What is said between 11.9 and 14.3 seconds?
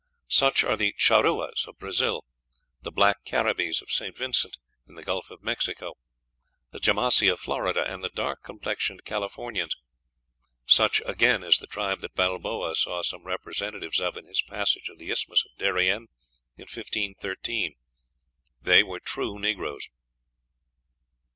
that Balboa saw some representatives of in